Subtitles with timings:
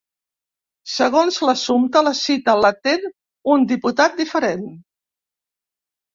[0.93, 3.07] Segons l’assumpte, la cita l’atén
[3.57, 4.67] un diputat diferent.